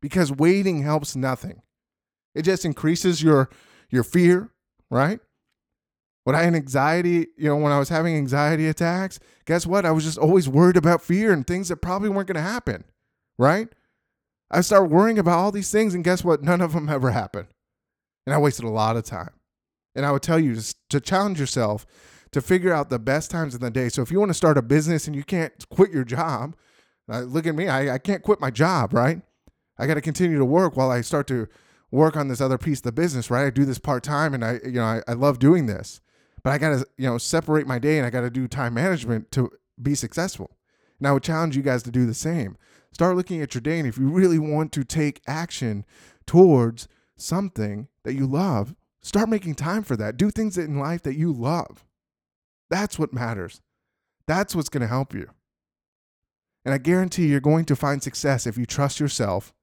Because 0.00 0.32
waiting 0.32 0.82
helps 0.82 1.16
nothing. 1.16 1.62
It 2.34 2.42
just 2.42 2.64
increases 2.64 3.22
your 3.22 3.50
your 3.90 4.04
fear, 4.04 4.50
right? 4.90 5.20
When 6.24 6.36
I 6.36 6.44
had 6.44 6.54
anxiety, 6.54 7.26
you 7.36 7.48
know, 7.48 7.56
when 7.56 7.72
I 7.72 7.78
was 7.78 7.88
having 7.88 8.16
anxiety 8.16 8.68
attacks, 8.68 9.18
guess 9.44 9.66
what? 9.66 9.84
I 9.84 9.90
was 9.90 10.04
just 10.04 10.18
always 10.18 10.48
worried 10.48 10.76
about 10.76 11.02
fear 11.02 11.32
and 11.32 11.46
things 11.46 11.68
that 11.68 11.78
probably 11.78 12.08
weren't 12.08 12.28
going 12.28 12.36
to 12.36 12.40
happen, 12.40 12.84
right? 13.40 13.68
I 14.50 14.60
start 14.60 14.90
worrying 14.90 15.18
about 15.18 15.38
all 15.38 15.50
these 15.50 15.70
things, 15.70 15.94
and 15.94 16.04
guess 16.04 16.22
what? 16.22 16.42
None 16.42 16.60
of 16.60 16.74
them 16.74 16.88
ever 16.88 17.10
happened. 17.10 17.48
And 18.26 18.34
I 18.34 18.38
wasted 18.38 18.66
a 18.66 18.70
lot 18.70 18.96
of 18.96 19.04
time. 19.04 19.30
And 19.94 20.04
I 20.04 20.12
would 20.12 20.22
tell 20.22 20.38
you 20.38 20.60
to 20.90 21.00
challenge 21.00 21.40
yourself 21.40 21.86
to 22.32 22.40
figure 22.40 22.72
out 22.72 22.90
the 22.90 22.98
best 22.98 23.30
times 23.30 23.54
in 23.54 23.60
the 23.60 23.70
day. 23.70 23.88
So 23.88 24.02
if 24.02 24.12
you 24.12 24.20
want 24.20 24.30
to 24.30 24.34
start 24.34 24.58
a 24.58 24.62
business 24.62 25.06
and 25.06 25.16
you 25.16 25.24
can't 25.24 25.52
quit 25.70 25.90
your 25.90 26.04
job, 26.04 26.54
uh, 27.10 27.20
look 27.20 27.46
at 27.46 27.54
me, 27.54 27.66
I, 27.66 27.94
I 27.94 27.98
can't 27.98 28.22
quit 28.22 28.40
my 28.40 28.50
job, 28.50 28.92
right? 28.92 29.22
I 29.78 29.86
got 29.86 29.94
to 29.94 30.00
continue 30.00 30.38
to 30.38 30.44
work 30.44 30.76
while 30.76 30.90
I 30.90 31.00
start 31.00 31.26
to 31.28 31.48
work 31.90 32.16
on 32.16 32.28
this 32.28 32.40
other 32.40 32.58
piece 32.58 32.80
of 32.80 32.84
the 32.84 32.92
business, 32.92 33.30
right? 33.30 33.46
I 33.46 33.50
do 33.50 33.64
this 33.64 33.78
part 33.78 34.04
time 34.04 34.34
and 34.34 34.44
I, 34.44 34.60
you 34.64 34.72
know, 34.72 34.84
I, 34.84 35.02
I 35.08 35.14
love 35.14 35.38
doing 35.38 35.66
this, 35.66 36.00
but 36.44 36.50
I 36.50 36.58
got 36.58 36.78
to, 36.78 36.86
you 36.98 37.06
know, 37.06 37.18
separate 37.18 37.66
my 37.66 37.78
day 37.78 37.96
and 37.96 38.06
I 38.06 38.10
got 38.10 38.20
to 38.20 38.30
do 38.30 38.46
time 38.46 38.74
management 38.74 39.32
to 39.32 39.50
be 39.80 39.94
successful. 39.94 40.56
And 40.98 41.08
I 41.08 41.12
would 41.12 41.22
challenge 41.22 41.56
you 41.56 41.62
guys 41.62 41.82
to 41.84 41.90
do 41.90 42.06
the 42.06 42.14
same. 42.14 42.58
Start 42.92 43.16
looking 43.16 43.40
at 43.40 43.54
your 43.54 43.60
day. 43.60 43.78
And 43.78 43.88
if 43.88 43.98
you 43.98 44.08
really 44.08 44.38
want 44.38 44.72
to 44.72 44.84
take 44.84 45.22
action 45.26 45.84
towards 46.26 46.88
something 47.16 47.88
that 48.04 48.14
you 48.14 48.26
love, 48.26 48.74
start 49.02 49.28
making 49.28 49.54
time 49.54 49.82
for 49.82 49.96
that. 49.96 50.16
Do 50.16 50.30
things 50.30 50.58
in 50.58 50.78
life 50.78 51.02
that 51.02 51.16
you 51.16 51.32
love. 51.32 51.84
That's 52.68 52.98
what 52.98 53.12
matters. 53.12 53.60
That's 54.26 54.54
what's 54.54 54.68
going 54.68 54.82
to 54.82 54.86
help 54.86 55.14
you. 55.14 55.30
And 56.64 56.74
I 56.74 56.78
guarantee 56.78 57.26
you're 57.26 57.40
going 57.40 57.64
to 57.66 57.76
find 57.76 58.02
success 58.02 58.46
if 58.46 58.58
you 58.58 58.66
trust 58.66 59.00
yourself, 59.00 59.54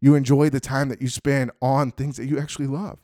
you 0.00 0.14
enjoy 0.14 0.48
the 0.48 0.60
time 0.60 0.88
that 0.88 1.02
you 1.02 1.08
spend 1.08 1.50
on 1.60 1.90
things 1.90 2.16
that 2.16 2.26
you 2.26 2.38
actually 2.38 2.66
love. 2.66 2.98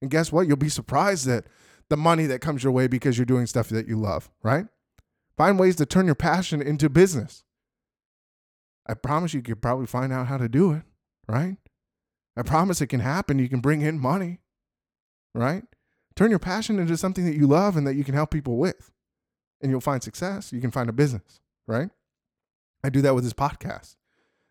And 0.00 0.10
guess 0.10 0.32
what? 0.32 0.46
You'll 0.46 0.56
be 0.56 0.68
surprised 0.68 1.28
at 1.28 1.44
the 1.88 1.96
money 1.96 2.26
that 2.26 2.40
comes 2.40 2.62
your 2.62 2.72
way 2.72 2.86
because 2.86 3.18
you're 3.18 3.26
doing 3.26 3.46
stuff 3.46 3.68
that 3.70 3.88
you 3.88 3.96
love, 3.96 4.30
right? 4.42 4.66
Find 5.36 5.58
ways 5.58 5.76
to 5.76 5.86
turn 5.86 6.06
your 6.06 6.14
passion 6.14 6.62
into 6.62 6.88
business. 6.88 7.44
I 8.90 8.94
promise 8.94 9.32
you 9.32 9.40
could 9.40 9.62
probably 9.62 9.86
find 9.86 10.12
out 10.12 10.26
how 10.26 10.36
to 10.36 10.48
do 10.48 10.72
it, 10.72 10.82
right? 11.28 11.56
I 12.36 12.42
promise 12.42 12.80
it 12.80 12.88
can 12.88 12.98
happen. 12.98 13.38
You 13.38 13.48
can 13.48 13.60
bring 13.60 13.82
in 13.82 14.00
money, 14.00 14.40
right? 15.32 15.62
Turn 16.16 16.30
your 16.30 16.40
passion 16.40 16.80
into 16.80 16.96
something 16.96 17.24
that 17.24 17.36
you 17.36 17.46
love 17.46 17.76
and 17.76 17.86
that 17.86 17.94
you 17.94 18.02
can 18.02 18.14
help 18.14 18.32
people 18.32 18.56
with. 18.56 18.90
And 19.62 19.70
you'll 19.70 19.80
find 19.80 20.02
success. 20.02 20.52
You 20.52 20.60
can 20.60 20.72
find 20.72 20.88
a 20.88 20.92
business, 20.92 21.40
right? 21.68 21.90
I 22.82 22.88
do 22.88 23.00
that 23.02 23.14
with 23.14 23.22
this 23.22 23.32
podcast. 23.32 23.94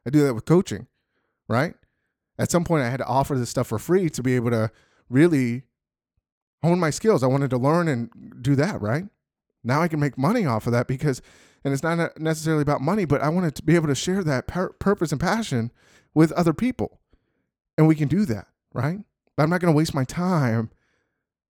I 0.08 0.10
do 0.10 0.24
that 0.24 0.34
with 0.34 0.46
coaching, 0.46 0.88
right? 1.50 1.74
At 2.38 2.50
some 2.50 2.64
point, 2.64 2.84
I 2.84 2.90
had 2.90 2.98
to 2.98 3.06
offer 3.06 3.36
this 3.38 3.50
stuff 3.50 3.68
for 3.68 3.78
free 3.78 4.10
to 4.12 4.24
be 4.24 4.36
able 4.36 4.52
to 4.52 4.72
really 5.10 5.64
hone 6.64 6.80
my 6.80 6.92
skills. 6.92 7.24
I 7.24 7.28
wanted 7.28 7.50
to 7.50 7.58
learn 7.58 7.90
and 7.90 8.10
do 8.42 8.56
that, 8.56 8.82
right? 8.82 9.06
Now 9.66 9.82
I 9.82 9.90
can 9.90 10.00
make 10.00 10.18
money 10.18 10.46
off 10.46 10.66
of 10.66 10.72
that 10.72 10.88
because, 10.88 11.22
and 11.64 11.74
it's 11.74 11.84
not 11.84 12.20
necessarily 12.20 12.62
about 12.62 12.82
money, 12.82 13.06
but 13.06 13.22
I 13.22 13.30
wanted 13.30 13.56
to 13.56 13.64
be 13.64 13.76
able 13.76 13.88
to 13.88 13.96
share 13.96 14.24
that 14.24 14.48
pur- 14.48 14.74
purpose 14.74 15.12
and 15.12 15.20
passion 15.20 15.72
with 16.14 16.32
other 16.34 16.54
people. 16.54 17.00
And 17.78 17.88
we 17.88 17.96
can 17.96 18.08
do 18.08 18.26
that, 18.26 18.48
right? 18.74 19.00
But 19.36 19.44
I'm 19.44 19.50
not 19.50 19.62
going 19.62 19.74
to 19.74 19.78
waste 19.78 19.94
my 19.94 20.04
time 20.04 20.70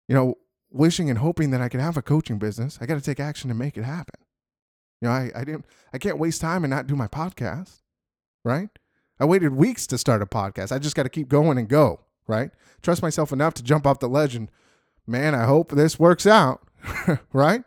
you 0.07 0.15
know, 0.15 0.35
wishing 0.71 1.09
and 1.09 1.19
hoping 1.19 1.51
that 1.51 1.61
I 1.61 1.69
could 1.69 1.79
have 1.79 1.97
a 1.97 2.01
coaching 2.01 2.37
business. 2.37 2.77
I 2.81 2.85
got 2.85 2.95
to 2.95 3.01
take 3.01 3.19
action 3.19 3.49
to 3.49 3.55
make 3.55 3.77
it 3.77 3.83
happen. 3.83 4.19
You 5.01 5.07
know, 5.07 5.13
I, 5.13 5.31
I 5.35 5.43
didn't, 5.43 5.65
I 5.93 5.97
can't 5.97 6.19
waste 6.19 6.41
time 6.41 6.63
and 6.63 6.71
not 6.71 6.87
do 6.87 6.95
my 6.95 7.07
podcast, 7.07 7.81
right? 8.43 8.69
I 9.19 9.25
waited 9.25 9.55
weeks 9.55 9.87
to 9.87 9.97
start 9.97 10.21
a 10.21 10.25
podcast. 10.25 10.71
I 10.71 10.79
just 10.79 10.95
got 10.95 11.03
to 11.03 11.09
keep 11.09 11.27
going 11.27 11.57
and 11.57 11.67
go, 11.67 12.01
right? 12.27 12.51
Trust 12.81 13.01
myself 13.01 13.31
enough 13.31 13.53
to 13.55 13.63
jump 13.63 13.87
off 13.87 13.99
the 13.99 14.09
ledge 14.09 14.35
and, 14.35 14.49
man, 15.07 15.33
I 15.35 15.45
hope 15.45 15.71
this 15.71 15.99
works 15.99 16.25
out, 16.27 16.67
right? 17.33 17.63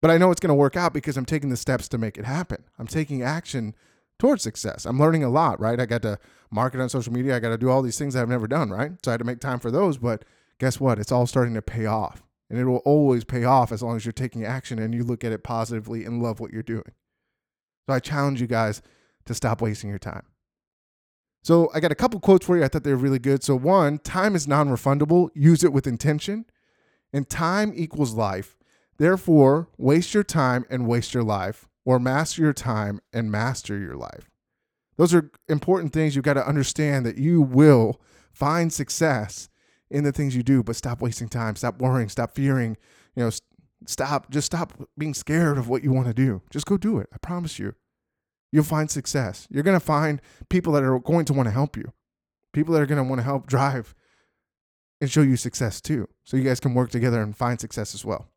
But 0.00 0.10
I 0.10 0.18
know 0.18 0.30
it's 0.30 0.40
going 0.40 0.48
to 0.48 0.54
work 0.54 0.76
out 0.76 0.94
because 0.94 1.16
I'm 1.16 1.26
taking 1.26 1.50
the 1.50 1.56
steps 1.56 1.88
to 1.88 1.98
make 1.98 2.16
it 2.16 2.24
happen. 2.24 2.64
I'm 2.78 2.86
taking 2.86 3.22
action 3.22 3.74
towards 4.18 4.42
success. 4.42 4.86
I'm 4.86 4.98
learning 4.98 5.24
a 5.24 5.28
lot, 5.28 5.60
right? 5.60 5.80
I 5.80 5.86
got 5.86 6.02
to 6.02 6.18
market 6.50 6.80
on 6.80 6.88
social 6.88 7.12
media. 7.12 7.36
I 7.36 7.40
got 7.40 7.50
to 7.50 7.58
do 7.58 7.68
all 7.68 7.82
these 7.82 7.98
things 7.98 8.16
I've 8.16 8.28
never 8.28 8.46
done, 8.46 8.70
right? 8.70 8.92
So 9.04 9.10
I 9.10 9.14
had 9.14 9.18
to 9.18 9.24
make 9.24 9.40
time 9.40 9.58
for 9.58 9.70
those, 9.70 9.98
but 9.98 10.24
guess 10.58 10.80
what? 10.80 10.98
It's 10.98 11.12
all 11.12 11.26
starting 11.26 11.54
to 11.54 11.62
pay 11.62 11.86
off. 11.86 12.22
And 12.48 12.58
it 12.58 12.64
will 12.64 12.78
always 12.78 13.24
pay 13.24 13.44
off 13.44 13.70
as 13.70 13.82
long 13.82 13.96
as 13.96 14.04
you're 14.04 14.12
taking 14.12 14.44
action 14.44 14.78
and 14.78 14.94
you 14.94 15.04
look 15.04 15.22
at 15.22 15.32
it 15.32 15.44
positively 15.44 16.04
and 16.04 16.22
love 16.22 16.40
what 16.40 16.52
you're 16.52 16.62
doing. 16.62 16.92
So 17.88 17.94
I 17.94 18.00
challenge 18.00 18.40
you 18.40 18.46
guys 18.46 18.82
to 19.26 19.34
stop 19.34 19.62
wasting 19.62 19.90
your 19.90 20.00
time. 20.00 20.24
So 21.42 21.70
I 21.72 21.80
got 21.80 21.92
a 21.92 21.96
couple 21.96 22.20
quotes 22.20 22.44
for 22.44 22.56
you. 22.56 22.64
I 22.64 22.68
thought 22.68 22.84
they 22.84 22.90
were 22.90 22.96
really 22.96 23.18
good. 23.18 23.42
So, 23.42 23.56
one, 23.56 23.98
time 23.98 24.34
is 24.34 24.46
non 24.46 24.68
refundable, 24.68 25.30
use 25.34 25.64
it 25.64 25.72
with 25.72 25.86
intention. 25.86 26.44
And 27.12 27.28
time 27.28 27.72
equals 27.74 28.12
life. 28.12 28.56
Therefore, 29.00 29.66
waste 29.78 30.12
your 30.12 30.22
time 30.22 30.66
and 30.68 30.86
waste 30.86 31.14
your 31.14 31.22
life, 31.22 31.66
or 31.86 31.98
master 31.98 32.42
your 32.42 32.52
time 32.52 33.00
and 33.14 33.32
master 33.32 33.78
your 33.78 33.96
life. 33.96 34.28
Those 34.98 35.14
are 35.14 35.30
important 35.48 35.94
things 35.94 36.14
you've 36.14 36.26
got 36.26 36.34
to 36.34 36.46
understand 36.46 37.06
that 37.06 37.16
you 37.16 37.40
will 37.40 37.98
find 38.34 38.70
success 38.70 39.48
in 39.90 40.04
the 40.04 40.12
things 40.12 40.36
you 40.36 40.42
do, 40.42 40.62
but 40.62 40.76
stop 40.76 41.00
wasting 41.00 41.30
time, 41.30 41.56
stop 41.56 41.80
worrying, 41.80 42.10
stop 42.10 42.34
fearing, 42.34 42.76
you 43.16 43.24
know, 43.24 43.30
stop, 43.86 44.30
just 44.30 44.44
stop 44.44 44.74
being 44.98 45.14
scared 45.14 45.56
of 45.56 45.66
what 45.66 45.82
you 45.82 45.92
want 45.92 46.08
to 46.08 46.12
do. 46.12 46.42
Just 46.50 46.66
go 46.66 46.76
do 46.76 46.98
it. 46.98 47.08
I 47.10 47.16
promise 47.22 47.58
you. 47.58 47.74
You'll 48.52 48.64
find 48.64 48.90
success. 48.90 49.48
You're 49.50 49.62
going 49.62 49.80
to 49.80 49.84
find 49.84 50.20
people 50.50 50.74
that 50.74 50.82
are 50.82 50.98
going 50.98 51.24
to 51.24 51.32
want 51.32 51.46
to 51.46 51.52
help 51.52 51.74
you, 51.74 51.90
people 52.52 52.74
that 52.74 52.82
are 52.82 52.86
going 52.86 53.02
to 53.02 53.08
want 53.08 53.20
to 53.20 53.24
help 53.24 53.46
drive 53.46 53.94
and 55.00 55.10
show 55.10 55.22
you 55.22 55.38
success 55.38 55.80
too. 55.80 56.06
So 56.22 56.36
you 56.36 56.44
guys 56.44 56.60
can 56.60 56.74
work 56.74 56.90
together 56.90 57.22
and 57.22 57.34
find 57.34 57.58
success 57.58 57.94
as 57.94 58.04
well. 58.04 58.29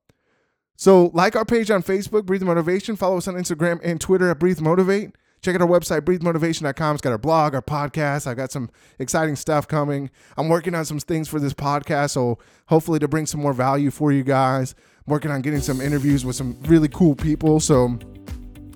So, 0.76 1.12
like 1.14 1.36
our 1.36 1.46
page 1.46 1.70
on 1.72 1.84
Facebook, 1.84 2.26
Breathe 2.26 2.42
Motivation. 2.44 2.96
Follow 2.96 3.18
us 3.18 3.28
on 3.28 3.36
Instagram 3.36 3.80
and 3.84 4.02
Twitter 4.02 4.30
at 4.30 4.40
Breathe 4.40 4.60
Motivate. 4.60 5.12
Check 5.42 5.56
out 5.56 5.62
our 5.62 5.68
website, 5.68 6.02
breathemotivation.com. 6.02 6.96
It's 6.96 7.02
got 7.02 7.12
our 7.12 7.18
blog, 7.18 7.54
our 7.54 7.62
podcast. 7.62 8.28
I've 8.28 8.38
got 8.38 8.52
some 8.52 8.70
exciting 8.98 9.36
stuff 9.36 9.68
coming. 9.68 10.10
I'm 10.38 10.48
working 10.48 10.74
on 10.74 10.86
some 10.86 11.00
things 11.00 11.28
for 11.28 11.38
this 11.38 11.54
podcast, 11.54 12.12
so 12.12 12.40
hopefully 12.68 12.98
to 13.00 13.10
bring 13.10 13.26
some 13.26 13.42
more 13.42 13.52
value 13.52 13.92
for 13.92 14.14
you 14.14 14.24
guys. 14.24 14.74
I'm 15.06 15.12
working 15.12 15.32
on 15.32 15.42
getting 15.42 15.60
some 15.60 15.82
interviews 15.82 16.24
with 16.24 16.38
some 16.38 16.58
really 16.64 16.88
cool 16.88 17.14
people, 17.14 17.60
so 17.60 18.00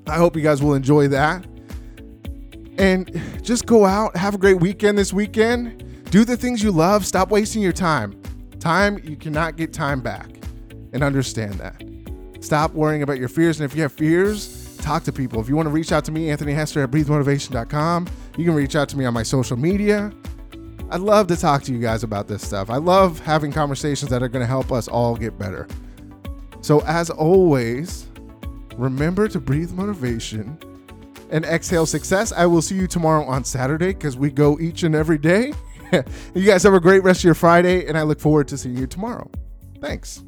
I 0.07 0.17
hope 0.17 0.35
you 0.35 0.41
guys 0.41 0.61
will 0.61 0.73
enjoy 0.73 1.07
that. 1.07 1.45
And 2.77 3.21
just 3.41 3.65
go 3.65 3.85
out, 3.85 4.17
have 4.17 4.35
a 4.35 4.37
great 4.37 4.59
weekend 4.59 4.97
this 4.97 5.13
weekend. 5.13 6.11
Do 6.11 6.25
the 6.25 6.35
things 6.35 6.61
you 6.61 6.71
love. 6.71 7.05
Stop 7.05 7.31
wasting 7.31 7.61
your 7.61 7.71
time. 7.71 8.21
Time, 8.59 8.99
you 9.05 9.15
cannot 9.15 9.55
get 9.55 9.71
time 9.71 10.01
back. 10.01 10.36
And 10.93 11.03
understand 11.03 11.55
that. 11.55 11.83
Stop 12.39 12.73
worrying 12.73 13.03
about 13.03 13.17
your 13.17 13.29
fears. 13.29 13.59
And 13.59 13.69
if 13.69 13.75
you 13.75 13.81
have 13.81 13.91
fears, 13.91 14.77
talk 14.77 15.03
to 15.03 15.11
people. 15.11 15.41
If 15.41 15.49
you 15.49 15.55
want 15.55 15.67
to 15.67 15.71
reach 15.71 15.91
out 15.91 16.05
to 16.05 16.11
me, 16.11 16.29
Anthony 16.29 16.53
Hester 16.53 16.83
at 16.83 16.91
breathemotivation.com, 16.91 18.07
you 18.37 18.45
can 18.45 18.53
reach 18.53 18.75
out 18.75 18.89
to 18.89 18.97
me 18.97 19.05
on 19.05 19.13
my 19.13 19.23
social 19.23 19.57
media. 19.57 20.11
I'd 20.89 21.01
love 21.01 21.27
to 21.27 21.35
talk 21.35 21.63
to 21.63 21.73
you 21.73 21.79
guys 21.79 22.03
about 22.03 22.27
this 22.27 22.45
stuff. 22.45 22.69
I 22.69 22.77
love 22.77 23.19
having 23.19 23.51
conversations 23.51 24.09
that 24.11 24.23
are 24.23 24.29
going 24.29 24.43
to 24.43 24.47
help 24.47 24.71
us 24.71 24.87
all 24.87 25.15
get 25.15 25.37
better. 25.37 25.67
So, 26.61 26.81
as 26.81 27.09
always, 27.09 28.07
remember 28.75 29.27
to 29.27 29.39
breathe 29.39 29.71
motivation 29.71 30.57
and 31.29 31.43
exhale 31.45 31.85
success. 31.85 32.31
I 32.31 32.45
will 32.45 32.61
see 32.61 32.75
you 32.75 32.87
tomorrow 32.87 33.25
on 33.25 33.43
Saturday 33.43 33.87
because 33.87 34.15
we 34.15 34.29
go 34.29 34.57
each 34.59 34.83
and 34.83 34.95
every 34.95 35.17
day. 35.17 35.53
you 36.33 36.45
guys 36.45 36.63
have 36.63 36.73
a 36.73 36.79
great 36.79 37.03
rest 37.03 37.21
of 37.21 37.25
your 37.25 37.35
Friday, 37.35 37.87
and 37.87 37.97
I 37.97 38.03
look 38.03 38.19
forward 38.19 38.47
to 38.49 38.57
seeing 38.57 38.77
you 38.77 38.87
tomorrow. 38.87 39.29
Thanks. 39.81 40.23